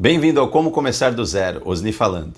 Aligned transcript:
Bem-vindo 0.00 0.40
ao 0.40 0.48
Como 0.48 0.70
Começar 0.70 1.12
do 1.12 1.22
Zero, 1.26 1.60
Osni 1.62 1.92
falando. 1.92 2.32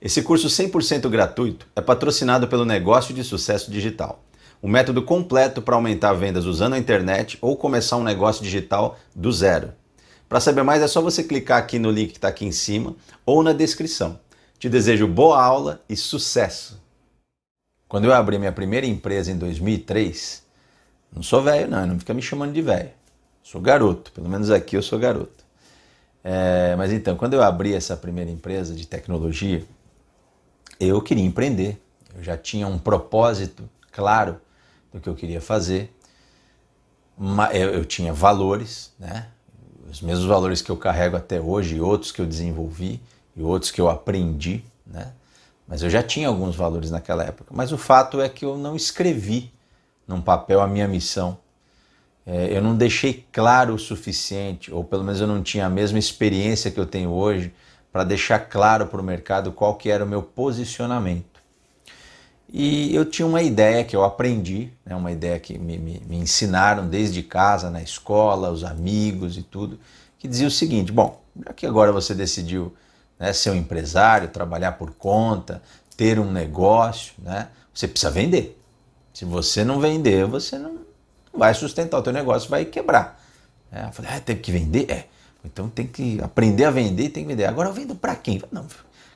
Esse 0.00 0.22
curso 0.22 0.46
100% 0.46 1.08
gratuito 1.08 1.66
é 1.74 1.80
patrocinado 1.80 2.46
pelo 2.46 2.64
Negócio 2.64 3.12
de 3.12 3.24
Sucesso 3.24 3.72
Digital, 3.72 4.22
um 4.62 4.68
método 4.68 5.02
completo 5.02 5.60
para 5.60 5.74
aumentar 5.74 6.12
vendas 6.12 6.44
usando 6.44 6.74
a 6.74 6.78
internet 6.78 7.36
ou 7.40 7.56
começar 7.56 7.96
um 7.96 8.04
negócio 8.04 8.44
digital 8.44 8.96
do 9.16 9.32
zero. 9.32 9.72
Para 10.28 10.38
saber 10.38 10.62
mais 10.62 10.80
é 10.80 10.86
só 10.86 11.02
você 11.02 11.24
clicar 11.24 11.58
aqui 11.58 11.76
no 11.76 11.90
link 11.90 12.10
que 12.10 12.18
está 12.18 12.28
aqui 12.28 12.46
em 12.46 12.52
cima 12.52 12.94
ou 13.26 13.42
na 13.42 13.52
descrição. 13.52 14.20
Te 14.56 14.68
desejo 14.68 15.08
boa 15.08 15.42
aula 15.42 15.82
e 15.88 15.96
sucesso! 15.96 16.80
Quando 17.88 18.04
eu 18.04 18.14
abri 18.14 18.38
minha 18.38 18.52
primeira 18.52 18.86
empresa 18.86 19.32
em 19.32 19.36
2003, 19.36 20.44
não 21.12 21.24
sou 21.24 21.42
velho 21.42 21.68
não, 21.68 21.84
não 21.84 21.98
fica 21.98 22.14
me 22.14 22.22
chamando 22.22 22.52
de 22.52 22.62
velho. 22.62 22.90
Sou 23.42 23.60
garoto, 23.60 24.12
pelo 24.12 24.28
menos 24.28 24.52
aqui 24.52 24.76
eu 24.76 24.82
sou 24.84 25.00
garoto. 25.00 25.47
É, 26.22 26.74
mas 26.76 26.92
então, 26.92 27.16
quando 27.16 27.34
eu 27.34 27.42
abri 27.42 27.74
essa 27.74 27.96
primeira 27.96 28.30
empresa 28.30 28.74
de 28.74 28.86
tecnologia, 28.86 29.64
eu 30.78 31.00
queria 31.00 31.24
empreender. 31.24 31.80
Eu 32.14 32.22
já 32.22 32.36
tinha 32.36 32.66
um 32.66 32.78
propósito 32.78 33.68
claro 33.92 34.40
do 34.92 35.00
que 35.00 35.08
eu 35.08 35.14
queria 35.14 35.40
fazer. 35.40 35.94
Eu, 37.52 37.84
tinha 37.84 38.12
valores, 38.12 38.92
né? 38.98 39.28
os 39.90 40.00
mesmos 40.00 40.26
valores 40.26 40.62
que 40.62 40.70
eu 40.70 40.76
carrego 40.76 41.16
até 41.16 41.40
hoje, 41.40 41.76
e 41.76 41.80
outros 41.80 42.12
que 42.12 42.20
eu 42.20 42.26
desenvolvi, 42.26 43.00
e 43.34 43.42
outros 43.42 43.70
que 43.70 43.80
eu 43.80 43.88
aprendi. 43.88 44.62
Né? 44.86 45.12
Mas 45.66 45.82
eu 45.82 45.90
já 45.90 46.02
tinha 46.02 46.28
alguns 46.28 46.54
valores 46.54 46.90
naquela 46.90 47.24
época. 47.24 47.52
Mas 47.54 47.72
o 47.72 47.78
fato 47.78 48.20
é 48.20 48.28
que 48.28 48.44
eu 48.44 48.56
não 48.56 48.76
escrevi 48.76 49.52
num 50.06 50.20
papel 50.20 50.60
a 50.60 50.66
minha 50.66 50.86
missão 50.86 51.38
é, 52.30 52.54
eu 52.54 52.60
não 52.60 52.76
deixei 52.76 53.24
claro 53.32 53.72
o 53.72 53.78
suficiente, 53.78 54.70
ou 54.70 54.84
pelo 54.84 55.02
menos 55.02 55.18
eu 55.18 55.26
não 55.26 55.42
tinha 55.42 55.64
a 55.64 55.70
mesma 55.70 55.98
experiência 55.98 56.70
que 56.70 56.78
eu 56.78 56.84
tenho 56.84 57.08
hoje, 57.08 57.54
para 57.90 58.04
deixar 58.04 58.38
claro 58.38 58.86
para 58.86 59.00
o 59.00 59.02
mercado 59.02 59.50
qual 59.50 59.76
que 59.76 59.88
era 59.88 60.04
o 60.04 60.06
meu 60.06 60.22
posicionamento. 60.22 61.40
E 62.52 62.94
eu 62.94 63.06
tinha 63.06 63.26
uma 63.26 63.40
ideia 63.40 63.82
que 63.82 63.96
eu 63.96 64.04
aprendi, 64.04 64.70
né, 64.84 64.94
uma 64.94 65.10
ideia 65.10 65.40
que 65.40 65.58
me, 65.58 65.78
me, 65.78 66.02
me 66.06 66.16
ensinaram 66.18 66.86
desde 66.86 67.22
casa, 67.22 67.70
na 67.70 67.80
escola, 67.80 68.50
os 68.50 68.62
amigos 68.62 69.38
e 69.38 69.42
tudo, 69.42 69.80
que 70.18 70.28
dizia 70.28 70.48
o 70.48 70.50
seguinte: 70.50 70.92
bom, 70.92 71.22
já 71.46 71.54
que 71.54 71.64
agora 71.64 71.92
você 71.92 72.14
decidiu 72.14 72.74
né, 73.18 73.32
ser 73.32 73.52
um 73.52 73.54
empresário, 73.54 74.28
trabalhar 74.28 74.72
por 74.72 74.90
conta, 74.90 75.62
ter 75.96 76.18
um 76.18 76.30
negócio, 76.30 77.14
né, 77.18 77.48
você 77.72 77.88
precisa 77.88 78.10
vender. 78.10 78.60
Se 79.14 79.24
você 79.24 79.64
não 79.64 79.80
vender, 79.80 80.26
você 80.26 80.58
não, 80.58 80.87
vai 81.38 81.54
sustentar 81.54 81.98
o 81.98 82.02
teu 82.02 82.12
negócio, 82.12 82.50
vai 82.50 82.64
quebrar. 82.64 83.20
É, 83.72 83.84
eu 83.84 83.92
falei, 83.92 84.10
ah, 84.14 84.20
tem 84.20 84.36
que 84.36 84.50
vender? 84.50 84.90
É. 84.90 85.06
Então 85.44 85.68
tem 85.68 85.86
que 85.86 86.20
aprender 86.22 86.64
a 86.64 86.70
vender 86.70 87.04
e 87.04 87.08
tem 87.08 87.22
que 87.22 87.28
vender. 87.28 87.44
Agora 87.44 87.68
eu 87.68 87.72
vendo 87.72 87.94
para 87.94 88.14
quem? 88.16 88.42
Não, 88.50 88.66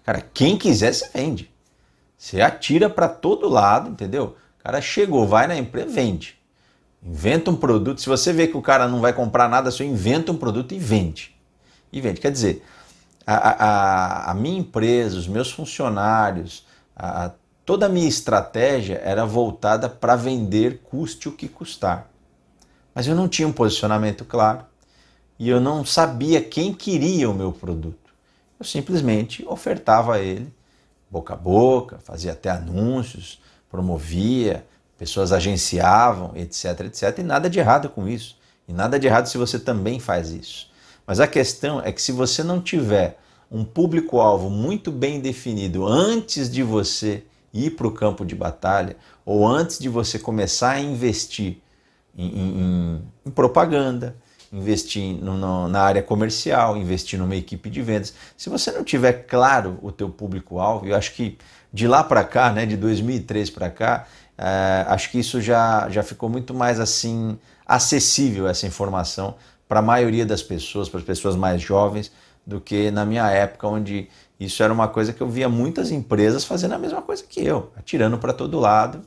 cara, 0.05 0.25
quem 0.33 0.57
quiser 0.57 0.93
você 0.95 1.09
vende. 1.13 1.51
Você 2.17 2.41
atira 2.41 2.89
para 2.89 3.09
todo 3.09 3.49
lado, 3.49 3.91
entendeu? 3.91 4.37
O 4.61 4.63
cara 4.63 4.81
chegou, 4.81 5.27
vai 5.27 5.47
na 5.49 5.57
empresa, 5.57 5.89
vende. 5.89 6.39
Inventa 7.03 7.51
um 7.51 7.57
produto. 7.57 8.01
Se 8.01 8.09
você 8.09 8.33
vê 8.33 8.47
que 8.47 8.57
o 8.57 8.63
cara 8.63 8.87
não 8.87 9.01
vai 9.01 9.13
comprar 9.13 9.49
nada, 9.49 9.71
você 9.71 9.85
inventa 9.85 10.31
um 10.31 10.37
produto 10.37 10.73
e 10.73 10.79
vende. 10.79 11.35
E 11.93 12.01
vende. 12.01 12.21
Quer 12.21 12.31
dizer, 12.31 12.65
a, 13.27 13.35
a, 13.35 14.31
a 14.31 14.35
minha 14.35 14.61
empresa, 14.61 15.19
os 15.19 15.27
meus 15.27 15.51
funcionários, 15.51 16.65
a, 16.95 17.33
toda 17.65 17.87
a 17.87 17.89
minha 17.89 18.09
estratégia 18.09 19.01
era 19.05 19.25
voltada 19.25 19.89
para 19.89 20.15
vender 20.15 20.81
custe 20.85 21.29
o 21.29 21.33
que 21.33 21.49
custar. 21.49 22.09
Mas 22.95 23.07
eu 23.07 23.15
não 23.15 23.29
tinha 23.29 23.49
um 23.49 23.53
posicionamento 23.53 24.25
claro 24.25 24.65
e 25.39 25.49
eu 25.49 25.61
não 25.61 25.85
sabia 25.85 26.43
quem 26.43 26.73
queria 26.75 27.29
o 27.29 27.35
meu 27.35 27.53
produto. 27.53 28.13
Eu 28.59 28.65
simplesmente 28.65 29.45
ofertava 29.47 30.19
ele 30.19 30.53
boca 31.13 31.35
a 31.35 31.37
boca, 31.37 31.99
fazia 32.03 32.33
até 32.33 32.49
anúncios, 32.49 33.39
promovia, 33.71 34.65
pessoas 34.97 35.31
agenciavam, 35.31 36.33
etc, 36.35 36.81
etc, 36.87 37.19
e 37.19 37.23
nada 37.23 37.51
de 37.51 37.59
errado 37.59 37.91
com 37.91 38.09
isso. 38.09 38.39
E 38.67 38.73
nada 38.73 38.99
de 38.99 39.07
errado 39.07 39.27
se 39.27 39.37
você 39.37 39.59
também 39.59 40.01
faz 40.01 40.31
isso. 40.31 40.71
Mas 41.07 41.21
a 41.21 41.27
questão 41.27 41.83
é 41.85 41.93
que 41.93 42.01
se 42.01 42.13
você 42.13 42.43
não 42.43 42.63
tiver 42.63 43.19
um 43.51 43.63
público-alvo 43.63 44.49
muito 44.49 44.91
bem 44.91 45.21
definido 45.21 45.87
antes 45.87 46.51
de 46.51 46.63
você 46.63 47.25
ir 47.53 47.73
para 47.73 47.87
o 47.87 47.93
campo 47.93 48.25
de 48.25 48.35
batalha, 48.35 48.97
ou 49.27 49.47
antes 49.47 49.79
de 49.79 49.91
você 49.91 50.19
começar 50.19 50.71
a 50.71 50.81
investir 50.81 51.61
em, 52.17 53.03
em, 53.27 53.31
propaganda, 53.31 54.17
investir 54.53 55.15
no, 55.15 55.37
no, 55.37 55.69
na 55.69 55.81
área 55.81 56.03
comercial, 56.03 56.77
investir 56.77 57.19
numa 57.19 57.37
equipe 57.37 57.71
de 57.71 57.81
vendas. 57.81 58.15
Se 58.37 58.51
você 58.51 58.71
não 58.71 58.85
tiver 58.85 59.25
claro 59.27 59.79
o 59.83 59.91
teu 59.91 60.09
público-alvo, 60.09 60.87
eu 60.87 60.95
acho 60.95 61.15
que 61.15 61.39
de 61.73 61.89
lá 61.89 62.05
para 62.05 62.23
cá, 62.23 62.53
né, 62.53 62.67
de 62.67 62.77
2003 62.77 63.49
para 63.51 63.71
cá, 63.71 64.07
é, 64.37 64.85
acho 64.89 65.11
que 65.11 65.19
isso 65.19 65.41
já, 65.41 65.89
já 65.89 66.03
ficou 66.03 66.29
muito 66.29 66.53
mais 66.53 66.81
assim 66.81 67.39
acessível 67.67 68.47
essa 68.47 68.67
informação 68.67 69.37
para 69.69 69.79
a 69.79 69.83
maioria 69.83 70.27
das 70.27 70.43
pessoas, 70.43 70.89
para 70.89 71.01
as 71.01 71.07
pessoas 71.07 71.35
mais 71.35 71.63
jovens, 71.63 72.13
do 72.47 72.61
que 72.61 72.91
na 72.91 73.07
minha 73.07 73.31
época, 73.31 73.67
onde 73.69 74.09
isso 74.39 74.63
era 74.63 74.73
uma 74.73 74.89
coisa 74.89 75.13
que 75.13 75.21
eu 75.21 75.29
via 75.29 75.49
muitas 75.49 75.91
empresas 75.91 76.45
fazendo 76.45 76.75
a 76.75 76.79
mesma 76.79 77.01
coisa 77.01 77.25
que 77.27 77.43
eu, 77.43 77.71
atirando 77.77 78.19
para 78.19 78.33
todo 78.33 78.59
lado, 78.59 79.01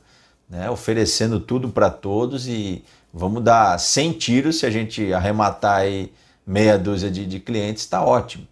né, 0.48 0.70
oferecendo 0.70 1.40
tudo 1.40 1.68
para 1.68 1.90
todos 1.90 2.46
e 2.46 2.84
vamos 3.12 3.42
dar 3.42 3.78
100 3.78 4.12
tiros 4.12 4.58
se 4.58 4.66
a 4.66 4.70
gente 4.70 5.12
arrematar 5.12 5.80
aí 5.80 6.12
meia 6.46 6.78
dúzia 6.78 7.10
de, 7.10 7.26
de 7.26 7.40
clientes, 7.40 7.82
está 7.82 8.04
ótimo. 8.04 8.46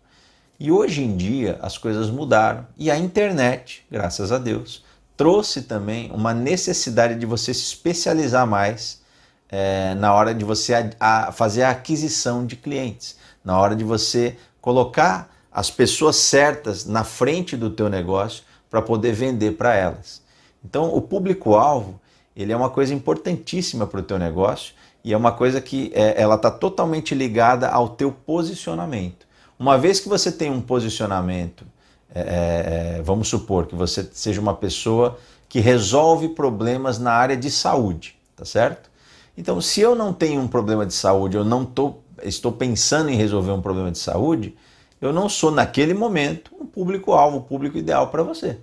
E 0.58 0.70
hoje 0.70 1.02
em 1.02 1.16
dia 1.16 1.58
as 1.62 1.78
coisas 1.78 2.10
mudaram 2.10 2.66
e 2.76 2.90
a 2.90 2.98
internet, 2.98 3.84
graças 3.90 4.32
a 4.32 4.38
Deus, 4.38 4.84
trouxe 5.16 5.62
também 5.62 6.10
uma 6.12 6.34
necessidade 6.34 7.14
de 7.14 7.26
você 7.26 7.54
se 7.54 7.62
especializar 7.62 8.46
mais 8.46 9.02
é, 9.48 9.94
na 9.94 10.12
hora 10.12 10.34
de 10.34 10.44
você 10.44 10.74
a, 10.74 11.28
a 11.28 11.32
fazer 11.32 11.62
a 11.62 11.70
aquisição 11.70 12.44
de 12.44 12.56
clientes, 12.56 13.16
na 13.44 13.58
hora 13.58 13.76
de 13.76 13.84
você 13.84 14.36
colocar 14.60 15.32
as 15.52 15.70
pessoas 15.70 16.16
certas 16.16 16.84
na 16.84 17.04
frente 17.04 17.56
do 17.56 17.70
teu 17.70 17.88
negócio 17.88 18.42
para 18.68 18.82
poder 18.82 19.12
vender 19.12 19.52
para 19.52 19.74
elas. 19.74 20.23
Então, 20.64 20.94
o 20.94 21.00
público-alvo 21.00 22.00
ele 22.36 22.52
é 22.52 22.56
uma 22.56 22.70
coisa 22.70 22.92
importantíssima 22.92 23.86
para 23.86 24.00
o 24.00 24.02
teu 24.02 24.18
negócio 24.18 24.74
e 25.04 25.12
é 25.12 25.16
uma 25.16 25.32
coisa 25.32 25.60
que 25.60 25.92
é, 25.94 26.20
ela 26.20 26.34
está 26.34 26.50
totalmente 26.50 27.14
ligada 27.14 27.68
ao 27.68 27.90
teu 27.90 28.10
posicionamento. 28.10 29.26
Uma 29.58 29.78
vez 29.78 30.00
que 30.00 30.08
você 30.08 30.32
tem 30.32 30.50
um 30.50 30.60
posicionamento, 30.60 31.64
é, 32.12 32.20
é, 32.20 32.98
é 32.98 33.02
vamos 33.02 33.28
supor 33.28 33.66
que 33.66 33.74
você 33.74 34.08
seja 34.12 34.40
uma 34.40 34.54
pessoa 34.54 35.18
que 35.48 35.60
resolve 35.60 36.30
problemas 36.30 36.98
na 36.98 37.12
área 37.12 37.36
de 37.36 37.50
saúde, 37.50 38.16
tá 38.34 38.44
certo? 38.44 38.90
Então, 39.36 39.60
se 39.60 39.80
eu 39.80 39.94
não 39.94 40.12
tenho 40.12 40.40
um 40.40 40.48
problema 40.48 40.84
de 40.84 40.94
saúde, 40.94 41.36
eu 41.36 41.44
não 41.44 41.64
tô, 41.64 41.96
estou 42.22 42.50
pensando 42.50 43.10
em 43.10 43.16
resolver 43.16 43.52
um 43.52 43.60
problema 43.60 43.92
de 43.92 43.98
saúde, 43.98 44.56
eu 45.00 45.12
não 45.12 45.28
sou 45.28 45.50
naquele 45.50 45.94
momento 45.94 46.50
um 46.58 46.66
público-alvo, 46.66 47.38
um 47.38 47.42
público 47.42 47.78
ideal 47.78 48.08
para 48.08 48.22
você. 48.22 48.58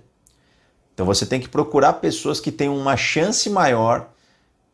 Então 0.94 1.06
você 1.06 1.24
tem 1.24 1.40
que 1.40 1.48
procurar 1.48 1.94
pessoas 1.94 2.40
que 2.40 2.52
tenham 2.52 2.76
uma 2.76 2.96
chance 2.96 3.48
maior 3.48 4.08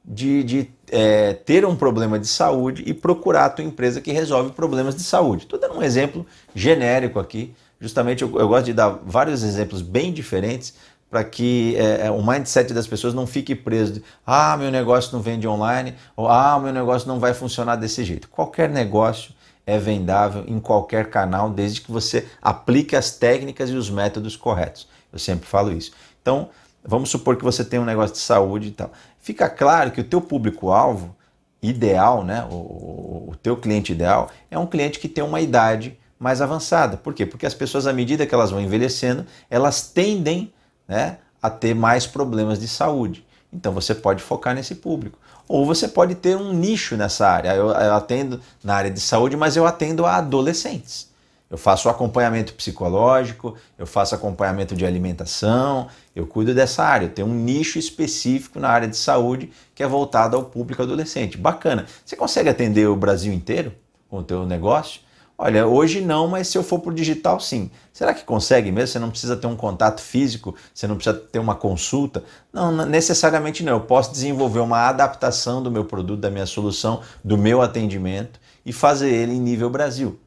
de, 0.04 0.42
de 0.42 0.70
é, 0.90 1.34
ter 1.34 1.64
um 1.64 1.76
problema 1.76 2.18
de 2.18 2.26
saúde 2.26 2.82
e 2.86 2.94
procurar 2.94 3.44
a 3.44 3.50
tua 3.50 3.64
empresa 3.64 4.00
que 4.00 4.10
resolve 4.10 4.52
problemas 4.52 4.94
de 4.94 5.02
saúde. 5.02 5.44
Estou 5.44 5.58
dando 5.58 5.76
um 5.76 5.82
exemplo 5.82 6.26
genérico 6.54 7.18
aqui, 7.20 7.54
justamente 7.80 8.22
eu, 8.22 8.38
eu 8.38 8.48
gosto 8.48 8.66
de 8.66 8.72
dar 8.72 8.98
vários 9.04 9.42
exemplos 9.42 9.82
bem 9.82 10.12
diferentes 10.12 10.74
para 11.10 11.24
que 11.24 11.74
é, 11.76 12.06
é, 12.06 12.10
o 12.10 12.24
mindset 12.24 12.72
das 12.72 12.86
pessoas 12.86 13.14
não 13.14 13.26
fique 13.26 13.54
preso 13.54 13.94
de 13.94 14.02
ah, 14.26 14.56
meu 14.56 14.70
negócio 14.70 15.12
não 15.12 15.22
vende 15.22 15.48
online, 15.48 15.94
ou 16.16 16.28
ah, 16.28 16.58
meu 16.58 16.72
negócio 16.72 17.08
não 17.08 17.18
vai 17.18 17.32
funcionar 17.32 17.76
desse 17.76 18.04
jeito. 18.04 18.28
Qualquer 18.28 18.68
negócio 18.68 19.32
é 19.66 19.78
vendável 19.78 20.44
em 20.46 20.58
qualquer 20.58 21.08
canal, 21.10 21.50
desde 21.50 21.80
que 21.80 21.90
você 21.90 22.26
aplique 22.40 22.94
as 22.94 23.10
técnicas 23.10 23.70
e 23.70 23.74
os 23.74 23.90
métodos 23.90 24.36
corretos. 24.36 24.86
Eu 25.12 25.18
sempre 25.18 25.46
falo 25.46 25.72
isso. 25.72 25.92
Então, 26.28 26.50
vamos 26.84 27.08
supor 27.08 27.36
que 27.36 27.44
você 27.44 27.64
tem 27.64 27.80
um 27.80 27.86
negócio 27.86 28.14
de 28.14 28.20
saúde 28.20 28.68
e 28.68 28.72
tal. 28.72 28.92
Fica 29.18 29.48
claro 29.48 29.90
que 29.90 30.02
o 30.02 30.04
teu 30.04 30.20
público-alvo 30.20 31.16
ideal, 31.62 32.22
né, 32.22 32.46
o, 32.50 33.30
o 33.30 33.36
teu 33.42 33.56
cliente 33.56 33.92
ideal, 33.92 34.30
é 34.50 34.58
um 34.58 34.66
cliente 34.66 34.98
que 34.98 35.08
tem 35.08 35.24
uma 35.24 35.40
idade 35.40 35.98
mais 36.18 36.42
avançada. 36.42 36.98
Por 36.98 37.14
quê? 37.14 37.24
Porque 37.24 37.46
as 37.46 37.54
pessoas, 37.54 37.86
à 37.86 37.94
medida 37.94 38.26
que 38.26 38.34
elas 38.34 38.50
vão 38.50 38.60
envelhecendo, 38.60 39.24
elas 39.48 39.88
tendem 39.88 40.52
né, 40.86 41.16
a 41.40 41.48
ter 41.48 41.74
mais 41.74 42.06
problemas 42.06 42.58
de 42.58 42.68
saúde. 42.68 43.26
Então 43.50 43.72
você 43.72 43.94
pode 43.94 44.22
focar 44.22 44.54
nesse 44.54 44.74
público. 44.74 45.18
Ou 45.48 45.64
você 45.64 45.88
pode 45.88 46.14
ter 46.14 46.36
um 46.36 46.52
nicho 46.52 46.94
nessa 46.94 47.26
área. 47.26 47.54
Eu, 47.54 47.68
eu 47.68 47.94
atendo 47.94 48.38
na 48.62 48.74
área 48.74 48.90
de 48.90 49.00
saúde, 49.00 49.34
mas 49.34 49.56
eu 49.56 49.66
atendo 49.66 50.04
a 50.04 50.16
adolescentes. 50.16 51.08
Eu 51.50 51.56
faço 51.56 51.88
acompanhamento 51.88 52.52
psicológico, 52.52 53.56
eu 53.78 53.86
faço 53.86 54.14
acompanhamento 54.14 54.74
de 54.74 54.84
alimentação, 54.84 55.88
eu 56.14 56.26
cuido 56.26 56.54
dessa 56.54 56.84
área. 56.84 57.06
Eu 57.06 57.10
tenho 57.10 57.28
um 57.28 57.34
nicho 57.34 57.78
específico 57.78 58.60
na 58.60 58.68
área 58.68 58.86
de 58.86 58.96
saúde 58.96 59.50
que 59.74 59.82
é 59.82 59.86
voltado 59.86 60.36
ao 60.36 60.44
público 60.44 60.82
adolescente. 60.82 61.38
Bacana. 61.38 61.86
Você 62.04 62.16
consegue 62.16 62.50
atender 62.50 62.86
o 62.86 62.96
Brasil 62.96 63.32
inteiro 63.32 63.72
com 64.08 64.18
o 64.18 64.22
teu 64.22 64.44
negócio? 64.44 65.00
Olha, 65.40 65.68
hoje 65.68 66.00
não, 66.00 66.26
mas 66.26 66.48
se 66.48 66.58
eu 66.58 66.64
for 66.64 66.80
para 66.80 66.90
o 66.90 66.94
digital, 66.94 67.38
sim. 67.38 67.70
Será 67.92 68.12
que 68.12 68.24
consegue 68.24 68.72
mesmo? 68.72 68.88
Você 68.88 68.98
não 68.98 69.08
precisa 69.08 69.36
ter 69.36 69.46
um 69.46 69.54
contato 69.54 70.00
físico, 70.00 70.54
você 70.74 70.84
não 70.88 70.96
precisa 70.96 71.16
ter 71.16 71.38
uma 71.38 71.54
consulta? 71.54 72.24
Não, 72.52 72.72
necessariamente 72.84 73.62
não. 73.62 73.74
Eu 73.74 73.80
posso 73.82 74.10
desenvolver 74.10 74.58
uma 74.58 74.88
adaptação 74.88 75.62
do 75.62 75.70
meu 75.70 75.84
produto, 75.84 76.20
da 76.20 76.28
minha 76.28 76.44
solução, 76.44 77.02
do 77.22 77.38
meu 77.38 77.62
atendimento 77.62 78.40
e 78.66 78.72
fazer 78.72 79.10
ele 79.10 79.32
em 79.32 79.40
nível 79.40 79.70
Brasil. 79.70 80.18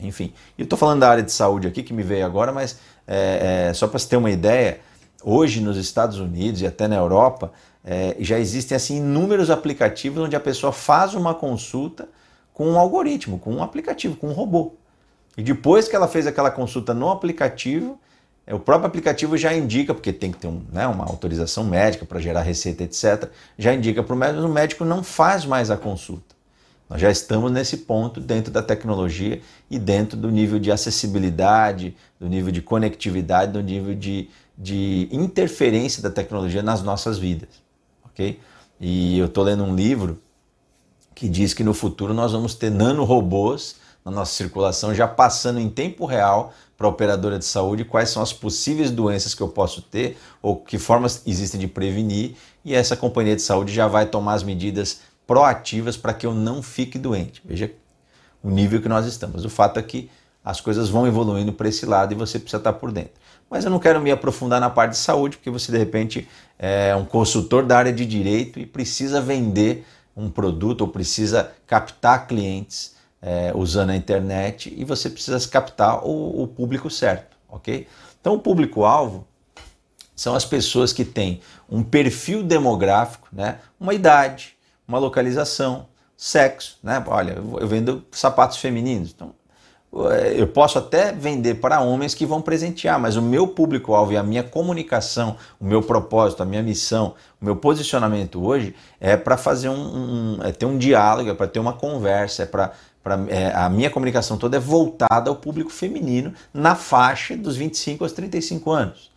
Enfim, 0.00 0.32
eu 0.56 0.64
estou 0.64 0.78
falando 0.78 1.00
da 1.00 1.10
área 1.10 1.22
de 1.22 1.32
saúde 1.32 1.66
aqui 1.66 1.82
que 1.82 1.92
me 1.92 2.02
veio 2.02 2.24
agora, 2.24 2.52
mas 2.52 2.78
é, 3.06 3.68
é, 3.68 3.74
só 3.74 3.88
para 3.88 3.98
você 3.98 4.08
ter 4.08 4.16
uma 4.16 4.30
ideia, 4.30 4.80
hoje 5.22 5.60
nos 5.60 5.76
Estados 5.76 6.18
Unidos 6.18 6.60
e 6.60 6.66
até 6.66 6.86
na 6.86 6.96
Europa 6.96 7.52
é, 7.84 8.16
já 8.20 8.38
existem 8.38 8.76
assim 8.76 8.98
inúmeros 8.98 9.50
aplicativos 9.50 10.22
onde 10.22 10.36
a 10.36 10.40
pessoa 10.40 10.72
faz 10.72 11.14
uma 11.14 11.34
consulta 11.34 12.08
com 12.52 12.68
um 12.68 12.78
algoritmo, 12.78 13.38
com 13.38 13.54
um 13.54 13.62
aplicativo, 13.62 14.16
com 14.16 14.28
um 14.28 14.32
robô. 14.32 14.74
E 15.36 15.42
depois 15.42 15.88
que 15.88 15.94
ela 15.94 16.08
fez 16.08 16.26
aquela 16.26 16.50
consulta 16.50 16.92
no 16.92 17.08
aplicativo, 17.08 17.98
é, 18.46 18.54
o 18.54 18.58
próprio 18.58 18.88
aplicativo 18.88 19.36
já 19.36 19.54
indica, 19.54 19.94
porque 19.94 20.12
tem 20.12 20.32
que 20.32 20.38
ter 20.38 20.48
um, 20.48 20.62
né, 20.72 20.86
uma 20.86 21.04
autorização 21.04 21.64
médica 21.64 22.04
para 22.04 22.18
gerar 22.18 22.42
receita, 22.42 22.82
etc. 22.82 23.30
Já 23.56 23.74
indica 23.74 24.02
para 24.02 24.14
o 24.14 24.18
médico, 24.18 24.44
o 24.44 24.48
médico 24.48 24.84
não 24.84 25.02
faz 25.02 25.44
mais 25.44 25.70
a 25.70 25.76
consulta. 25.76 26.37
Nós 26.88 27.00
já 27.00 27.10
estamos 27.10 27.52
nesse 27.52 27.78
ponto 27.78 28.20
dentro 28.20 28.50
da 28.50 28.62
tecnologia 28.62 29.40
e 29.70 29.78
dentro 29.78 30.16
do 30.16 30.30
nível 30.30 30.58
de 30.58 30.72
acessibilidade, 30.72 31.94
do 32.18 32.28
nível 32.28 32.50
de 32.50 32.62
conectividade, 32.62 33.52
do 33.52 33.62
nível 33.62 33.94
de, 33.94 34.30
de 34.56 35.08
interferência 35.12 36.02
da 36.02 36.10
tecnologia 36.10 36.62
nas 36.62 36.82
nossas 36.82 37.18
vidas. 37.18 37.50
ok? 38.04 38.40
E 38.80 39.18
eu 39.18 39.26
estou 39.26 39.44
lendo 39.44 39.64
um 39.64 39.74
livro 39.74 40.18
que 41.14 41.28
diz 41.28 41.52
que 41.52 41.64
no 41.64 41.74
futuro 41.74 42.14
nós 42.14 42.32
vamos 42.32 42.54
ter 42.54 42.70
nanorobôs 42.70 43.76
na 44.04 44.10
nossa 44.10 44.32
circulação, 44.32 44.94
já 44.94 45.06
passando 45.06 45.60
em 45.60 45.68
tempo 45.68 46.06
real 46.06 46.54
para 46.76 46.86
a 46.86 46.90
operadora 46.90 47.38
de 47.38 47.44
saúde 47.44 47.84
quais 47.84 48.08
são 48.08 48.22
as 48.22 48.32
possíveis 48.32 48.90
doenças 48.90 49.34
que 49.34 49.42
eu 49.42 49.48
posso 49.48 49.82
ter 49.82 50.16
ou 50.40 50.56
que 50.56 50.78
formas 50.78 51.22
existem 51.26 51.60
de 51.60 51.66
prevenir, 51.66 52.36
e 52.64 52.74
essa 52.74 52.96
companhia 52.96 53.34
de 53.34 53.42
saúde 53.42 53.74
já 53.74 53.88
vai 53.88 54.06
tomar 54.06 54.34
as 54.34 54.42
medidas 54.42 55.00
proativas 55.28 55.98
para 55.98 56.14
que 56.14 56.24
eu 56.24 56.32
não 56.32 56.62
fique 56.62 56.98
doente. 56.98 57.42
Veja 57.44 57.70
o 58.42 58.50
nível 58.50 58.80
que 58.80 58.88
nós 58.88 59.04
estamos. 59.04 59.44
O 59.44 59.50
fato 59.50 59.78
é 59.78 59.82
que 59.82 60.10
as 60.42 60.58
coisas 60.58 60.88
vão 60.88 61.06
evoluindo 61.06 61.52
para 61.52 61.68
esse 61.68 61.84
lado 61.84 62.12
e 62.12 62.16
você 62.16 62.38
precisa 62.38 62.56
estar 62.56 62.72
por 62.72 62.90
dentro. 62.90 63.12
Mas 63.50 63.64
eu 63.64 63.70
não 63.70 63.78
quero 63.78 64.00
me 64.00 64.10
aprofundar 64.10 64.58
na 64.58 64.70
parte 64.70 64.92
de 64.92 64.96
saúde, 64.96 65.36
porque 65.36 65.50
você 65.50 65.70
de 65.70 65.76
repente 65.76 66.26
é 66.58 66.96
um 66.96 67.04
consultor 67.04 67.66
da 67.66 67.76
área 67.76 67.92
de 67.92 68.06
direito 68.06 68.58
e 68.58 68.64
precisa 68.64 69.20
vender 69.20 69.86
um 70.16 70.30
produto 70.30 70.80
ou 70.80 70.88
precisa 70.88 71.52
captar 71.66 72.26
clientes 72.26 72.96
é, 73.20 73.52
usando 73.54 73.90
a 73.90 73.96
internet 73.96 74.72
e 74.74 74.82
você 74.82 75.10
precisa 75.10 75.38
captar 75.46 76.04
o, 76.06 76.42
o 76.42 76.48
público 76.48 76.88
certo, 76.88 77.36
ok? 77.48 77.86
Então 78.18 78.34
o 78.34 78.38
público-alvo 78.38 79.26
são 80.16 80.34
as 80.34 80.44
pessoas 80.44 80.92
que 80.92 81.04
têm 81.04 81.40
um 81.70 81.82
perfil 81.82 82.42
demográfico, 82.42 83.28
né? 83.30 83.58
uma 83.78 83.94
idade, 83.94 84.57
uma 84.88 84.98
localização, 84.98 85.86
sexo, 86.16 86.78
né? 86.82 87.04
Olha, 87.06 87.32
eu 87.60 87.68
vendo 87.68 88.02
sapatos 88.10 88.56
femininos, 88.56 89.12
então 89.14 89.32
eu 90.36 90.46
posso 90.46 90.78
até 90.78 91.12
vender 91.12 91.54
para 91.54 91.80
homens 91.80 92.14
que 92.14 92.26
vão 92.26 92.42
presentear, 92.42 93.00
mas 93.00 93.16
o 93.16 93.22
meu 93.22 93.48
público-alvo 93.48 94.12
e 94.12 94.18
a 94.18 94.22
minha 94.22 94.42
comunicação, 94.42 95.36
o 95.58 95.64
meu 95.64 95.82
propósito, 95.82 96.42
a 96.42 96.46
minha 96.46 96.62
missão, 96.62 97.14
o 97.40 97.44
meu 97.44 97.56
posicionamento 97.56 98.44
hoje 98.44 98.74
é 99.00 99.16
para 99.16 99.38
fazer 99.38 99.70
um, 99.70 100.36
um, 100.36 100.38
é 100.42 100.52
ter 100.52 100.66
um 100.66 100.76
diálogo, 100.76 101.30
é 101.30 101.34
para 101.34 101.48
ter 101.48 101.58
uma 101.58 101.72
conversa, 101.72 102.42
é 102.42 102.46
para 102.46 102.72
é, 103.28 103.50
a 103.54 103.70
minha 103.70 103.88
comunicação 103.88 104.36
toda 104.36 104.58
é 104.58 104.60
voltada 104.60 105.30
ao 105.30 105.36
público 105.36 105.70
feminino 105.70 106.34
na 106.52 106.74
faixa 106.74 107.34
dos 107.34 107.56
25 107.56 108.04
aos 108.04 108.12
35 108.12 108.70
anos. 108.70 109.10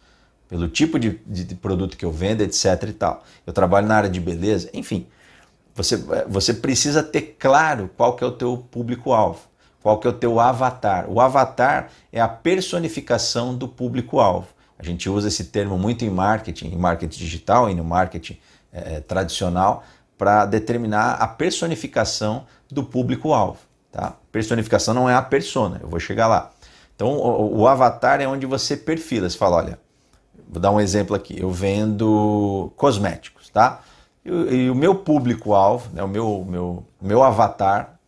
Pelo 0.48 0.70
tipo 0.70 0.98
de, 0.98 1.20
de, 1.28 1.44
de 1.44 1.56
produto 1.56 1.98
que 1.98 2.06
eu 2.06 2.12
vendo, 2.12 2.42
etc 2.42 2.84
e 2.88 2.94
tal. 2.94 3.24
Eu 3.46 3.52
trabalho 3.52 3.88
na 3.88 3.96
área 3.96 4.10
de 4.10 4.20
beleza, 4.22 4.70
enfim. 4.74 5.06
Você, 5.76 5.98
você 6.28 6.54
precisa 6.54 7.02
ter 7.02 7.38
claro 7.40 7.90
qual 7.96 8.16
que 8.16 8.24
é 8.24 8.28
o 8.28 8.32
teu 8.32 8.58
público-alvo. 8.58 9.40
Qual 9.82 9.98
que 9.98 10.06
é 10.06 10.10
o 10.10 10.14
teu 10.14 10.40
avatar? 10.40 11.10
O 11.10 11.20
avatar 11.20 11.90
é 12.12 12.22
a 12.22 12.28
personificação 12.28 13.56
do 13.56 13.68
público-alvo. 13.68 14.48
A 14.78 14.84
gente 14.84 15.10
usa 15.10 15.28
esse 15.28 15.46
termo 15.46 15.78
muito 15.78 16.06
em 16.06 16.10
marketing, 16.10 16.68
em 16.68 16.78
marketing 16.78 17.18
digital 17.18 17.70
e 17.70 17.76
no 17.76 17.84
marketing 17.84 18.38
é, 18.72 19.00
tradicional, 19.00 19.84
para 20.18 20.46
determinar 20.46 21.14
a 21.14 21.28
personificação 21.28 22.46
do 22.70 22.84
público-alvo. 22.84 23.60
Tá? 23.92 24.16
Personificação 24.32 24.94
não 24.94 25.10
é 25.10 25.16
a 25.16 25.22
persona, 25.22 25.80
eu 25.82 25.90
vou 25.90 26.00
chegar 26.00 26.28
lá. 26.28 26.52
Então, 26.96 27.10
o, 27.10 27.62
o 27.62 27.68
avatar 27.68 28.22
é 28.22 28.28
onde 28.28 28.46
você 28.46 28.78
perfila. 28.78 29.28
Você 29.28 29.38
fala, 29.38 29.58
olha, 29.58 29.80
vou 30.48 30.62
dar 30.62 30.70
um 30.70 30.80
exemplo 30.80 31.16
aqui. 31.16 31.40
Eu 31.40 31.50
vendo 31.50 32.72
cosméticos, 32.76 33.50
tá? 33.50 33.82
E, 34.26 34.70
o 34.70 34.76
meu 34.76 34.96
público-alvo, 34.96 35.90
né, 35.94 36.04
o 36.04 36.08
meu, 36.08 36.46
meu, 36.48 36.84
meu 37.02 37.24
avatar, 37.24 38.00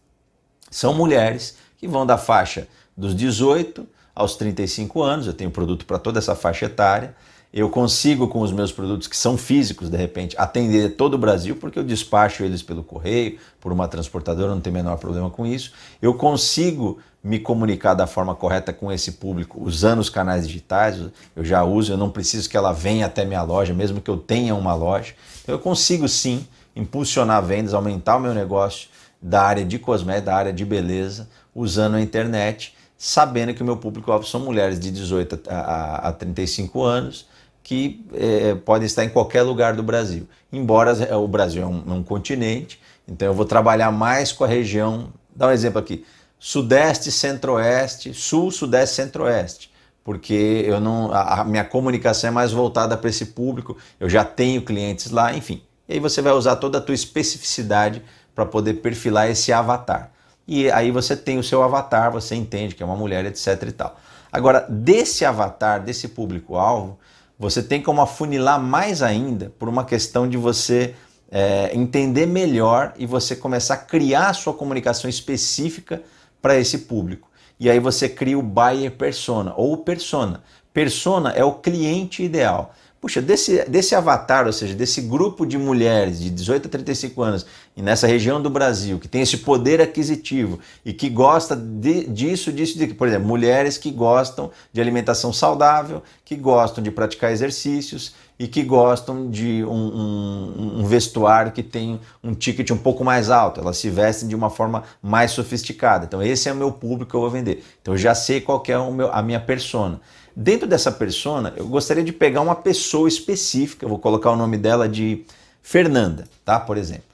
são 0.69 0.93
mulheres 0.93 1.57
que 1.77 1.87
vão 1.87 2.05
da 2.05 2.17
faixa 2.17 2.67
dos 2.95 3.15
18 3.15 3.87
aos 4.15 4.35
35 4.35 5.01
anos, 5.01 5.27
eu 5.27 5.33
tenho 5.33 5.49
produto 5.49 5.85
para 5.85 5.97
toda 5.97 6.19
essa 6.19 6.35
faixa 6.35 6.65
etária. 6.65 7.15
Eu 7.51 7.69
consigo, 7.69 8.27
com 8.27 8.41
os 8.41 8.51
meus 8.51 8.71
produtos 8.71 9.07
que 9.07 9.15
são 9.15 9.37
físicos, 9.37 9.87
de 9.87 9.95
repente, 9.95 10.35
atender 10.39 10.95
todo 10.95 11.13
o 11.13 11.17
Brasil, 11.19 11.55
porque 11.55 11.77
eu 11.77 11.83
despacho 11.83 12.43
eles 12.43 12.63
pelo 12.63 12.83
correio, 12.83 13.37
por 13.61 13.71
uma 13.71 13.87
transportadora, 13.87 14.55
não 14.55 14.61
tem 14.61 14.73
menor 14.73 14.97
problema 14.97 15.29
com 15.29 15.45
isso. 15.45 15.71
Eu 16.01 16.15
consigo 16.15 16.97
me 17.23 17.39
comunicar 17.39 17.93
da 17.93 18.07
forma 18.07 18.33
correta 18.33 18.73
com 18.73 18.91
esse 18.91 19.13
público 19.13 19.61
usando 19.63 19.99
os 19.99 20.09
canais 20.09 20.47
digitais. 20.47 20.99
Eu 21.35 21.45
já 21.45 21.63
uso, 21.63 21.93
eu 21.93 21.97
não 21.97 22.09
preciso 22.09 22.49
que 22.49 22.57
ela 22.57 22.73
venha 22.73 23.05
até 23.05 23.23
minha 23.23 23.43
loja, 23.43 23.71
mesmo 23.71 24.01
que 24.01 24.09
eu 24.09 24.17
tenha 24.17 24.55
uma 24.55 24.73
loja. 24.73 25.13
Então, 25.43 25.55
eu 25.55 25.59
consigo 25.59 26.07
sim 26.07 26.47
impulsionar 26.75 27.43
vendas, 27.43 27.73
aumentar 27.73 28.17
o 28.17 28.19
meu 28.19 28.33
negócio 28.33 28.89
da 29.21 29.43
área 29.43 29.63
de 29.63 29.77
cosmética, 29.77 30.25
da 30.25 30.35
área 30.35 30.53
de 30.53 30.65
beleza, 30.65 31.29
usando 31.53 31.95
a 31.95 32.01
internet, 32.01 32.73
sabendo 32.97 33.53
que 33.53 33.61
o 33.61 33.65
meu 33.65 33.77
público-alvo 33.77 34.25
são 34.25 34.39
mulheres 34.39 34.79
de 34.79 34.89
18 34.89 35.41
a, 35.49 35.55
a, 35.55 36.09
a 36.09 36.11
35 36.13 36.81
anos 36.81 37.27
que 37.61 38.05
é, 38.13 38.55
podem 38.55 38.85
estar 38.85 39.05
em 39.05 39.09
qualquer 39.09 39.41
lugar 39.41 39.73
do 39.73 39.81
Brasil. 39.81 40.27
Embora 40.51 40.91
é, 40.91 41.15
o 41.15 41.27
Brasil 41.27 41.63
é 41.63 41.65
um, 41.65 41.95
um 41.95 42.03
continente, 42.03 42.79
então 43.07 43.25
eu 43.25 43.33
vou 43.33 43.45
trabalhar 43.45 43.89
mais 43.91 44.33
com 44.33 44.43
a 44.43 44.47
região. 44.47 45.13
Dá 45.33 45.47
um 45.47 45.51
exemplo 45.51 45.79
aqui: 45.79 46.05
Sudeste, 46.37 47.09
Centro-Oeste, 47.09 48.13
Sul, 48.13 48.51
Sudeste, 48.51 48.97
Centro-Oeste 48.97 49.72
porque 50.03 50.63
eu 50.65 50.79
não 50.79 51.11
a, 51.13 51.43
minha 51.43 51.63
comunicação 51.63 52.29
é 52.29 52.31
mais 52.31 52.51
voltada 52.51 52.97
para 52.97 53.09
esse 53.09 53.27
público, 53.27 53.77
eu 53.99 54.09
já 54.09 54.23
tenho 54.25 54.61
clientes 54.61 55.11
lá, 55.11 55.33
enfim. 55.33 55.61
E 55.87 55.93
aí 55.93 55.99
você 55.99 56.21
vai 56.21 56.33
usar 56.33 56.57
toda 56.57 56.77
a 56.77 56.81
tua 56.81 56.95
especificidade 56.95 58.01
para 58.33 58.45
poder 58.45 58.75
perfilar 58.75 59.29
esse 59.29 59.53
avatar. 59.53 60.11
E 60.47 60.69
aí 60.71 60.91
você 60.91 61.15
tem 61.15 61.39
o 61.39 61.43
seu 61.43 61.63
avatar, 61.63 62.11
você 62.11 62.35
entende 62.35 62.75
que 62.75 62.83
é 62.83 62.85
uma 62.85 62.95
mulher, 62.95 63.25
etc 63.25 63.63
e 63.67 63.71
tal. 63.71 63.97
Agora, 64.31 64.65
desse 64.67 65.23
avatar, 65.23 65.81
desse 65.81 66.09
público-alvo, 66.09 66.97
você 67.37 67.61
tem 67.61 67.81
como 67.81 68.01
afunilar 68.01 68.59
mais 68.59 69.01
ainda 69.01 69.53
por 69.57 69.69
uma 69.69 69.85
questão 69.85 70.27
de 70.27 70.37
você 70.37 70.95
é, 71.31 71.71
entender 71.73 72.25
melhor 72.25 72.93
e 72.97 73.05
você 73.05 73.35
começar 73.35 73.75
a 73.75 73.77
criar 73.77 74.29
a 74.29 74.33
sua 74.33 74.53
comunicação 74.53 75.09
específica 75.09 76.01
para 76.41 76.57
esse 76.57 76.79
público. 76.79 77.29
E 77.63 77.69
aí 77.69 77.79
você 77.79 78.09
cria 78.09 78.37
o 78.37 78.41
buyer 78.41 78.91
persona 78.91 79.53
ou 79.55 79.77
persona. 79.77 80.43
Persona 80.73 81.31
é 81.31 81.45
o 81.45 81.53
cliente 81.53 82.21
ideal 82.21 82.75
puxa, 83.03 83.21
desse, 83.21 83.65
desse 83.65 83.93
avatar, 83.93 84.47
ou 84.47 84.53
seja, 84.53 84.73
desse 84.73 85.01
grupo 85.01 85.45
de 85.45 85.57
mulheres 85.57 86.21
de 86.21 86.29
18 86.29 86.67
a 86.67 86.71
35 86.71 87.21
anos 87.21 87.45
e 87.75 87.81
nessa 87.81 88.07
região 88.07 88.41
do 88.41 88.49
Brasil, 88.49 88.97
que 88.97 89.09
tem 89.09 89.21
esse 89.21 89.39
poder 89.39 89.81
aquisitivo 89.81 90.57
e 90.85 90.93
que 90.93 91.09
gosta 91.09 91.53
de, 91.53 92.07
disso, 92.07 92.49
disso, 92.49 92.77
de, 92.77 92.87
por 92.93 93.09
exemplo, 93.09 93.27
mulheres 93.27 93.77
que 93.77 93.91
gostam 93.91 94.51
de 94.71 94.79
alimentação 94.79 95.33
saudável, 95.33 96.01
que 96.23 96.37
gostam 96.37 96.81
de 96.81 96.91
praticar 96.91 97.33
exercícios 97.33 98.15
e 98.43 98.47
que 98.49 98.61
gostam 98.61 99.31
de 99.31 99.63
um, 99.63 99.71
um, 99.71 100.79
um 100.79 100.85
vestuário 100.85 101.53
que 101.53 101.63
tem 101.63 101.97
um 102.21 102.33
ticket 102.33 102.71
um 102.71 102.77
pouco 102.77 103.01
mais 103.01 103.29
alto, 103.29 103.61
elas 103.61 103.77
se 103.77 103.89
vestem 103.89 104.27
de 104.27 104.35
uma 104.35 104.49
forma 104.49 104.83
mais 105.01 105.31
sofisticada. 105.31 106.03
Então, 106.03 106.21
esse 106.21 106.49
é 106.49 106.51
o 106.51 106.55
meu 106.55 106.69
público 106.69 107.11
que 107.11 107.15
eu 107.15 107.21
vou 107.21 107.29
vender. 107.29 107.63
Então, 107.81 107.93
eu 107.93 107.97
já 107.97 108.13
sei 108.13 108.41
qual 108.41 108.61
é 108.67 108.91
meu, 108.91 109.09
a 109.13 109.21
minha 109.21 109.39
persona. 109.39 110.01
Dentro 110.35 110.67
dessa 110.67 110.91
persona, 110.91 111.53
eu 111.55 111.65
gostaria 111.65 112.03
de 112.03 112.11
pegar 112.11 112.41
uma 112.41 112.53
pessoa 112.53 113.07
específica, 113.07 113.87
vou 113.87 113.97
colocar 113.97 114.31
o 114.31 114.35
nome 114.35 114.57
dela 114.57 114.89
de 114.89 115.23
Fernanda, 115.61 116.25
tá? 116.43 116.59
Por 116.59 116.75
exemplo. 116.75 117.05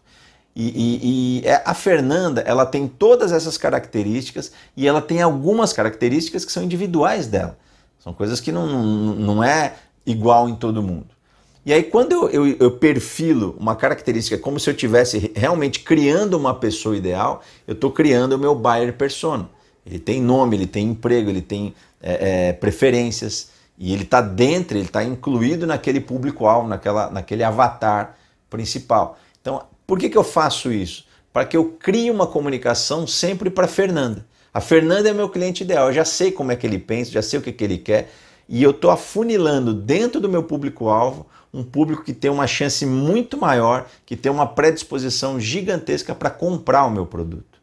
E, 0.56 0.68
e, 0.68 1.42
e, 1.44 1.48
é, 1.48 1.62
a 1.64 1.76
Fernanda, 1.76 2.42
ela 2.42 2.66
tem 2.66 2.88
todas 2.88 3.32
essas 3.32 3.56
características 3.56 4.52
e 4.76 4.88
ela 4.88 5.00
tem 5.00 5.22
algumas 5.22 5.74
características 5.74 6.44
que 6.44 6.52
são 6.52 6.64
individuais 6.64 7.28
dela. 7.28 7.56
São 8.00 8.14
coisas 8.14 8.42
que 8.42 8.52
não, 8.52 8.66
não, 8.66 9.16
não 9.16 9.44
é 9.44 9.76
igual 10.08 10.50
em 10.50 10.56
todo 10.56 10.82
mundo. 10.82 11.19
E 11.70 11.74
aí, 11.74 11.84
quando 11.84 12.14
eu, 12.14 12.30
eu, 12.32 12.58
eu, 12.60 12.72
perfilo 12.72 13.56
uma 13.60 13.76
característica 13.76 14.40
como 14.40 14.60
se 14.60 14.68
eu 14.68 14.74
estivesse 14.74 15.32
realmente 15.36 15.82
criando 15.82 16.34
uma 16.34 16.56
pessoa 16.56 16.98
ideal, 16.98 17.44
eu 17.68 17.76
estou 17.76 17.92
criando 17.92 18.34
o 18.34 18.40
meu 18.40 18.56
buyer 18.56 18.92
persona. 18.94 19.48
Ele 19.86 20.00
tem 20.00 20.20
nome, 20.20 20.58
ele 20.58 20.66
tem 20.66 20.88
emprego, 20.88 21.30
ele 21.30 21.44
tem 21.44 21.76
é, 22.02 22.48
é, 22.48 22.54
preferências 22.54 23.52
e 23.78 23.94
ele 23.94 24.02
está 24.02 24.20
dentro, 24.20 24.80
ele 24.80 24.88
está 24.88 25.04
incluído 25.04 25.68
naquele 25.68 26.02
público-alvo, 26.02 26.68
naquela, 26.68 27.12
naquele 27.12 27.44
avatar 27.44 28.18
principal. 28.50 29.20
Então, 29.40 29.62
por 29.86 30.00
que, 30.00 30.10
que 30.10 30.18
eu 30.18 30.24
faço 30.24 30.72
isso? 30.72 31.06
Para 31.32 31.46
que 31.46 31.56
eu 31.56 31.66
crie 31.80 32.10
uma 32.10 32.26
comunicação 32.26 33.06
sempre 33.06 33.52
para 33.52 33.68
Fernanda. 33.68 34.26
A 34.52 34.60
Fernanda 34.60 35.08
é 35.08 35.14
meu 35.14 35.30
cliente 35.30 35.62
ideal, 35.62 35.90
eu 35.90 35.94
já 35.94 36.04
sei 36.04 36.32
como 36.32 36.52
é 36.52 36.56
que 36.56 36.66
ele 36.66 36.80
pensa, 36.80 37.12
já 37.12 37.22
sei 37.22 37.38
o 37.38 37.44
que, 37.44 37.52
que 37.52 37.64
ele 37.64 37.78
quer 37.78 38.10
e 38.50 38.64
eu 38.64 38.72
estou 38.72 38.90
afunilando 38.90 39.76
dentro 39.76 40.20
do 40.20 40.28
meu 40.28 40.42
público-alvo 40.42 41.28
um 41.54 41.64
público 41.64 42.04
que 42.04 42.14
tem 42.14 42.32
uma 42.32 42.48
chance 42.48 42.84
muito 42.86 43.38
maior, 43.38 43.88
que 44.06 44.16
tem 44.16 44.32
uma 44.32 44.48
predisposição 44.48 45.40
gigantesca 45.40 46.16
para 46.16 46.32
comprar 46.32 46.86
o 46.86 46.92
meu 46.92 47.06
produto. 47.06 47.60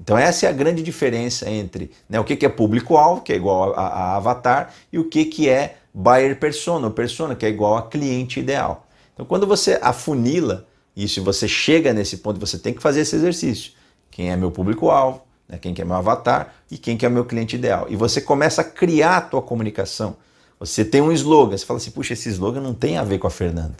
Então 0.00 0.18
essa 0.18 0.46
é 0.46 0.48
a 0.48 0.52
grande 0.52 0.82
diferença 0.82 1.48
entre 1.48 1.92
né, 2.08 2.18
o 2.18 2.24
que, 2.24 2.44
é 2.44 2.48
público-alvo, 2.48 3.22
que 3.22 3.32
é 3.32 3.36
igual 3.36 3.74
a, 3.74 3.86
a, 3.86 4.16
avatar, 4.16 4.74
e 4.92 4.98
o 4.98 5.08
que, 5.08 5.24
que 5.24 5.48
é 5.48 5.76
buyer 5.94 6.38
persona, 6.38 6.86
ou 6.88 6.92
persona, 6.92 7.34
que 7.34 7.46
é 7.46 7.48
igual 7.48 7.76
a 7.76 7.82
cliente 7.82 8.40
ideal. 8.40 8.86
Então 9.14 9.24
quando 9.24 9.46
você 9.46 9.78
afunila 9.80 10.66
isso 10.98 11.22
você 11.22 11.46
chega 11.46 11.92
nesse 11.92 12.16
ponto, 12.16 12.40
você 12.40 12.58
tem 12.58 12.74
que 12.74 12.82
fazer 12.82 13.02
esse 13.02 13.14
exercício. 13.14 13.72
Quem 14.10 14.32
é 14.32 14.36
meu 14.36 14.50
público-alvo, 14.50 15.22
né, 15.48 15.58
quem 15.58 15.72
que 15.72 15.80
é 15.80 15.84
meu 15.84 15.96
avatar 15.96 16.54
e 16.70 16.76
quem 16.76 16.96
que 16.96 17.06
é 17.06 17.08
meu 17.08 17.24
cliente 17.24 17.56
ideal. 17.56 17.86
E 17.88 17.96
você 17.96 18.20
começa 18.20 18.60
a 18.60 18.64
criar 18.64 19.16
a 19.16 19.20
tua 19.20 19.42
comunicação. 19.42 20.16
Você 20.60 20.84
tem 20.84 21.00
um 21.00 21.12
slogan, 21.12 21.56
você 21.56 21.64
fala 21.64 21.78
assim, 21.78 21.90
puxa, 21.90 22.12
esse 22.12 22.28
slogan 22.28 22.60
não 22.60 22.74
tem 22.74 22.98
a 22.98 23.04
ver 23.04 23.18
com 23.18 23.26
a 23.26 23.30
Fernanda. 23.30 23.76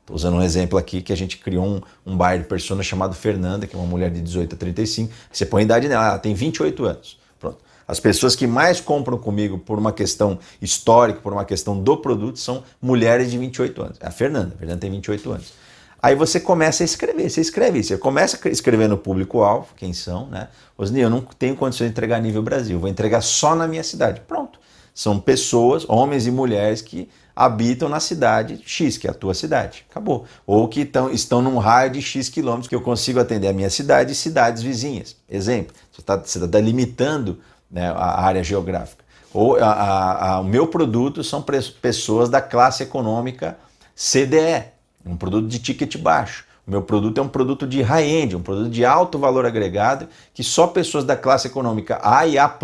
Estou 0.00 0.16
usando 0.16 0.36
um 0.36 0.42
exemplo 0.42 0.78
aqui 0.78 1.02
que 1.02 1.12
a 1.12 1.16
gente 1.16 1.36
criou 1.38 1.66
um, 1.66 1.80
um 2.06 2.16
buyer 2.16 2.44
persona 2.44 2.82
chamado 2.82 3.14
Fernanda, 3.14 3.66
que 3.66 3.74
é 3.74 3.78
uma 3.78 3.86
mulher 3.86 4.10
de 4.10 4.20
18 4.20 4.54
a 4.54 4.58
35. 4.58 5.12
Você 5.30 5.44
põe 5.44 5.62
a 5.62 5.64
idade 5.64 5.88
nela, 5.88 6.06
ela 6.06 6.18
tem 6.18 6.34
28 6.34 6.84
anos. 6.84 7.18
Pronto. 7.38 7.58
As 7.86 8.00
pessoas 8.00 8.34
que 8.34 8.46
mais 8.46 8.80
compram 8.80 9.18
comigo 9.18 9.58
por 9.58 9.78
uma 9.78 9.92
questão 9.92 10.38
histórica, 10.62 11.20
por 11.20 11.32
uma 11.32 11.44
questão 11.44 11.78
do 11.78 11.96
produto, 11.96 12.38
são 12.38 12.62
mulheres 12.80 13.30
de 13.30 13.38
28 13.38 13.82
anos. 13.82 13.98
É 14.00 14.06
a 14.06 14.10
Fernanda, 14.10 14.54
a 14.54 14.58
Fernanda 14.58 14.80
tem 14.80 14.90
28 14.90 15.30
anos. 15.30 15.52
Aí 16.00 16.14
você 16.14 16.38
começa 16.38 16.82
a 16.82 16.86
escrever, 16.86 17.28
você 17.28 17.40
escreve 17.40 17.80
isso, 17.80 17.88
você 17.88 17.98
começa 17.98 18.38
a 18.42 18.48
escrever 18.48 18.88
no 18.88 18.96
público-alvo, 18.96 19.68
quem 19.76 19.92
são, 19.92 20.26
né? 20.28 20.48
Osni, 20.76 21.00
eu 21.00 21.10
não 21.10 21.20
tenho 21.20 21.56
condições 21.56 21.88
de 21.88 21.92
entregar 21.92 22.20
nível 22.20 22.40
Brasil, 22.40 22.78
vou 22.78 22.88
entregar 22.88 23.20
só 23.20 23.54
na 23.56 23.66
minha 23.66 23.82
cidade. 23.82 24.20
Pronto. 24.26 24.60
São 24.94 25.18
pessoas, 25.18 25.88
homens 25.88 26.26
e 26.26 26.30
mulheres 26.30 26.82
que 26.82 27.08
habitam 27.34 27.88
na 27.88 28.00
cidade 28.00 28.60
X, 28.66 28.98
que 28.98 29.06
é 29.06 29.10
a 29.10 29.14
tua 29.14 29.32
cidade. 29.32 29.84
Acabou. 29.88 30.24
Ou 30.44 30.66
que 30.66 30.84
tão, 30.84 31.08
estão 31.08 31.40
num 31.40 31.58
raio 31.58 31.90
de 31.90 32.02
X 32.02 32.28
quilômetros 32.28 32.66
que 32.66 32.74
eu 32.74 32.80
consigo 32.80 33.20
atender 33.20 33.46
a 33.46 33.52
minha 33.52 33.70
cidade 33.70 34.10
e 34.12 34.14
cidades 34.14 34.60
vizinhas. 34.60 35.16
Exemplo, 35.30 35.72
você 35.92 36.00
está 36.00 36.18
tá 36.18 36.46
delimitando 36.46 37.38
né, 37.70 37.90
a 37.90 38.20
área 38.22 38.42
geográfica. 38.42 39.04
Ou 39.32 39.56
a, 39.56 39.70
a, 39.70 40.30
a, 40.32 40.40
o 40.40 40.44
meu 40.44 40.66
produto 40.66 41.22
são 41.22 41.44
pessoas 41.80 42.28
da 42.28 42.40
classe 42.40 42.82
econômica 42.82 43.56
CDE, 43.94 44.64
um 45.04 45.16
produto 45.16 45.48
de 45.48 45.58
ticket 45.58 45.96
baixo. 45.98 46.44
O 46.66 46.70
meu 46.70 46.82
produto 46.82 47.18
é 47.18 47.22
um 47.22 47.28
produto 47.28 47.66
de 47.66 47.80
high-end, 47.80 48.36
um 48.36 48.42
produto 48.42 48.70
de 48.70 48.84
alto 48.84 49.18
valor 49.18 49.46
agregado, 49.46 50.06
que 50.34 50.44
só 50.44 50.66
pessoas 50.66 51.04
da 51.04 51.16
classe 51.16 51.46
econômica 51.46 51.98
A 52.02 52.26
e 52.26 52.36
A 52.36 52.58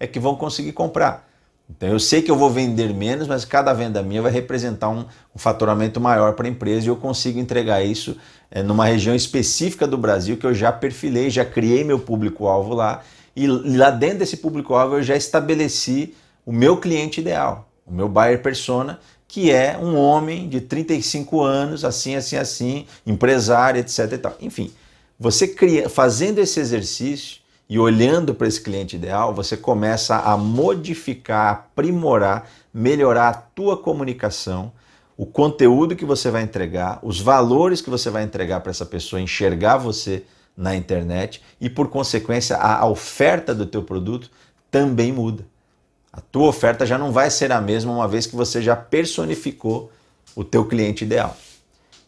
é 0.00 0.06
que 0.06 0.18
vão 0.18 0.34
conseguir 0.34 0.72
comprar. 0.72 1.28
Então 1.70 1.88
eu 1.88 2.00
sei 2.00 2.22
que 2.22 2.30
eu 2.30 2.36
vou 2.36 2.50
vender 2.50 2.94
menos, 2.94 3.28
mas 3.28 3.44
cada 3.44 3.72
venda 3.72 4.02
minha 4.02 4.22
vai 4.22 4.32
representar 4.32 4.88
um, 4.88 5.04
um 5.34 5.38
faturamento 5.38 6.00
maior 6.00 6.32
para 6.32 6.46
a 6.46 6.50
empresa 6.50 6.86
e 6.86 6.88
eu 6.88 6.96
consigo 6.96 7.38
entregar 7.38 7.82
isso 7.82 8.16
é, 8.50 8.62
numa 8.62 8.86
região 8.86 9.14
específica 9.14 9.86
do 9.86 9.98
Brasil 9.98 10.36
que 10.36 10.46
eu 10.46 10.54
já 10.54 10.72
perfilei, 10.72 11.28
já 11.28 11.44
criei 11.44 11.84
meu 11.84 11.98
público-alvo 11.98 12.74
lá 12.74 13.02
e 13.36 13.46
lá 13.46 13.90
dentro 13.90 14.20
desse 14.20 14.38
público-alvo 14.38 14.96
eu 14.96 15.02
já 15.02 15.14
estabeleci 15.14 16.14
o 16.44 16.52
meu 16.52 16.78
cliente 16.78 17.20
ideal, 17.20 17.68
o 17.86 17.92
meu 17.92 18.08
buyer 18.08 18.42
persona, 18.42 18.98
que 19.28 19.52
é 19.52 19.78
um 19.78 19.96
homem 19.96 20.48
de 20.48 20.60
35 20.60 21.42
anos, 21.42 21.84
assim, 21.84 22.16
assim, 22.16 22.36
assim, 22.36 22.86
empresário, 23.06 23.78
etc. 23.78 24.12
E 24.12 24.18
tal. 24.18 24.36
Enfim, 24.40 24.72
você 25.20 25.46
cria, 25.46 25.88
fazendo 25.88 26.38
esse 26.38 26.58
exercício, 26.58 27.38
e 27.68 27.78
olhando 27.78 28.34
para 28.34 28.48
esse 28.48 28.60
cliente 28.60 28.96
ideal, 28.96 29.34
você 29.34 29.56
começa 29.56 30.16
a 30.16 30.36
modificar, 30.36 31.50
aprimorar, 31.50 32.48
melhorar 32.72 33.28
a 33.28 33.34
tua 33.34 33.76
comunicação, 33.76 34.72
o 35.16 35.26
conteúdo 35.26 35.94
que 35.94 36.04
você 36.04 36.30
vai 36.30 36.42
entregar, 36.42 36.98
os 37.02 37.20
valores 37.20 37.82
que 37.82 37.90
você 37.90 38.08
vai 38.08 38.22
entregar 38.22 38.60
para 38.60 38.70
essa 38.70 38.86
pessoa 38.86 39.20
enxergar 39.20 39.76
você 39.76 40.24
na 40.56 40.74
internet 40.74 41.42
e 41.60 41.68
por 41.68 41.88
consequência 41.88 42.56
a 42.56 42.86
oferta 42.86 43.54
do 43.54 43.66
teu 43.66 43.82
produto 43.82 44.30
também 44.70 45.12
muda. 45.12 45.44
A 46.12 46.20
tua 46.20 46.48
oferta 46.48 46.86
já 46.86 46.96
não 46.96 47.12
vai 47.12 47.30
ser 47.30 47.52
a 47.52 47.60
mesma 47.60 47.92
uma 47.92 48.08
vez 48.08 48.26
que 48.26 48.34
você 48.34 48.62
já 48.62 48.74
personificou 48.74 49.92
o 50.34 50.42
teu 50.42 50.64
cliente 50.64 51.04
ideal. 51.04 51.36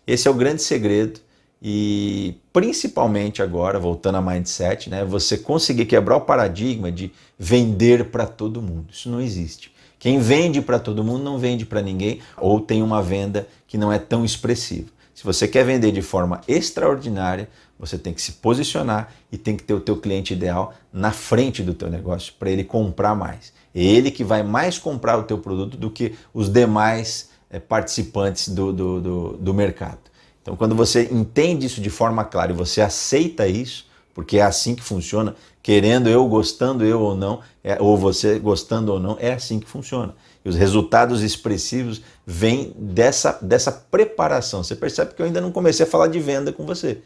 Esse 0.07 0.27
é 0.27 0.31
o 0.31 0.35
grande 0.35 0.63
segredo 0.63 1.21
e 1.63 2.35
principalmente 2.53 3.43
agora, 3.43 3.79
voltando 3.79 4.17
a 4.17 4.23
mindset, 4.23 4.89
né, 4.89 5.05
você 5.05 5.37
conseguir 5.37 5.85
quebrar 5.85 6.17
o 6.17 6.23
paradigma 6.23 6.91
de 6.91 7.13
vender 7.39 8.07
para 8.07 8.27
todo 8.27 8.63
mundo. 8.63 8.87
Isso 8.91 9.11
não 9.11 9.21
existe. 9.21 9.73
Quem 9.99 10.19
vende 10.19 10.63
para 10.63 10.79
todo 10.79 11.05
mundo 11.05 11.23
não 11.23 11.39
vende 11.39 11.67
para 11.67 11.83
ninguém 11.83 12.21
ou 12.39 12.59
tem 12.59 12.83
uma 12.83 13.03
venda 13.03 13.47
que 13.67 13.77
não 13.77 13.93
é 13.93 13.99
tão 13.99 14.25
expressiva. 14.25 14.89
Se 15.15 15.23
você 15.23 15.47
quer 15.47 15.65
vender 15.65 15.93
de 15.93 16.01
forma 16.01 16.41
extraordinária, 16.49 17.47
você 17.79 17.99
tem 17.99 18.15
que 18.15 18.23
se 18.23 18.33
posicionar 18.33 19.13
e 19.31 19.37
tem 19.37 19.55
que 19.55 19.63
ter 19.63 19.75
o 19.75 19.81
teu 19.81 19.99
cliente 19.99 20.33
ideal 20.33 20.73
na 20.91 21.13
frente 21.13 21.63
do 21.63 21.75
teu 21.75 21.91
negócio 21.91 22.33
para 22.39 22.51
ele 22.51 22.65
comprar 22.65 23.15
mais. 23.15 23.53
Ele 23.75 24.11
que 24.11 24.25
vai 24.25 24.43
mais 24.43 24.79
comprar 24.79 25.19
o 25.19 25.23
teu 25.23 25.39
produto 25.39 25.77
do 25.77 25.91
que 25.91 26.15
os 26.35 26.49
demais 26.49 27.31
é, 27.51 27.59
participantes 27.59 28.49
do, 28.49 28.73
do, 28.73 29.01
do, 29.01 29.37
do 29.37 29.55
mercado. 29.55 29.99
Então, 30.43 30.57
quando 30.57 30.75
você 30.75 31.09
entende 31.13 31.67
isso 31.67 31.81
de 31.81 31.91
forma 31.91 32.25
clara 32.25 32.53
e 32.53 32.55
você 32.55 32.81
aceita 32.81 33.47
isso, 33.47 33.87
porque 34.15 34.39
é 34.39 34.43
assim 34.43 34.75
que 34.75 34.83
funciona, 34.83 35.35
querendo 35.63 36.09
eu, 36.09 36.27
gostando 36.27 36.85
eu 36.85 37.01
ou 37.01 37.15
não, 37.17 37.41
é, 37.63 37.81
ou 37.81 37.97
você 37.97 38.39
gostando 38.39 38.93
ou 38.93 39.01
não, 39.01 39.17
é 39.21 39.33
assim 39.33 39.61
que 39.61 39.69
funciona. 39.69 40.15
E 40.45 40.49
os 40.49 40.57
resultados 40.57 41.23
expressivos 41.23 42.03
vêm 42.27 42.73
dessa, 42.77 43.39
dessa 43.43 43.71
preparação. 43.71 44.65
Você 44.65 44.75
percebe 44.75 45.15
que 45.15 45.21
eu 45.21 45.27
ainda 45.27 45.41
não 45.41 45.53
comecei 45.53 45.85
a 45.85 45.89
falar 45.89 46.09
de 46.09 46.19
venda 46.19 46.53
com 46.53 46.65
você, 46.65 47.03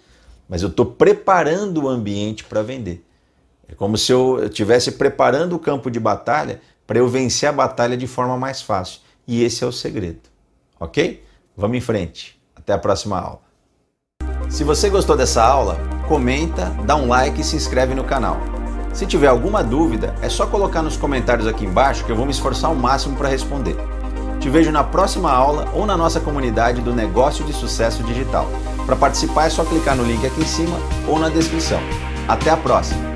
mas 0.48 0.62
eu 0.62 0.68
estou 0.68 0.86
preparando 0.86 1.82
o 1.82 1.88
ambiente 1.88 2.44
para 2.44 2.62
vender. 2.62 3.04
É 3.68 3.74
como 3.74 3.96
se 3.96 4.12
eu 4.12 4.44
estivesse 4.44 4.92
preparando 4.92 5.54
o 5.54 5.58
campo 5.58 5.90
de 5.90 5.98
batalha 5.98 6.60
para 6.86 6.98
eu 6.98 7.08
vencer 7.08 7.48
a 7.48 7.52
batalha 7.52 7.96
de 7.96 8.06
forma 8.06 8.36
mais 8.36 8.62
fácil. 8.62 9.00
E 9.26 9.42
esse 9.42 9.64
é 9.64 9.66
o 9.66 9.72
segredo. 9.72 10.20
Ok? 10.78 11.24
Vamos 11.56 11.76
em 11.76 11.80
frente. 11.80 12.40
Até 12.54 12.72
a 12.72 12.78
próxima 12.78 13.18
aula. 13.18 13.40
Se 14.48 14.64
você 14.64 14.88
gostou 14.88 15.16
dessa 15.16 15.42
aula, 15.42 15.78
comenta, 16.06 16.66
dá 16.84 16.94
um 16.96 17.08
like 17.08 17.40
e 17.40 17.44
se 17.44 17.56
inscreve 17.56 17.94
no 17.94 18.04
canal. 18.04 18.38
Se 18.92 19.06
tiver 19.06 19.26
alguma 19.26 19.64
dúvida, 19.64 20.14
é 20.22 20.28
só 20.28 20.46
colocar 20.46 20.82
nos 20.82 20.96
comentários 20.96 21.48
aqui 21.48 21.64
embaixo 21.64 22.04
que 22.04 22.12
eu 22.12 22.16
vou 22.16 22.24
me 22.24 22.30
esforçar 22.30 22.70
ao 22.70 22.76
máximo 22.76 23.16
para 23.16 23.28
responder. 23.28 23.76
Te 24.38 24.48
vejo 24.48 24.70
na 24.70 24.84
próxima 24.84 25.32
aula 25.32 25.68
ou 25.74 25.86
na 25.86 25.96
nossa 25.96 26.20
comunidade 26.20 26.82
do 26.82 26.92
Negócio 26.92 27.44
de 27.44 27.52
Sucesso 27.52 28.02
Digital. 28.02 28.48
Para 28.86 28.94
participar 28.94 29.46
é 29.46 29.50
só 29.50 29.64
clicar 29.64 29.96
no 29.96 30.04
link 30.04 30.24
aqui 30.24 30.42
em 30.42 30.46
cima 30.46 30.76
ou 31.08 31.18
na 31.18 31.28
descrição. 31.28 31.80
Até 32.28 32.50
a 32.50 32.56
próxima! 32.56 33.13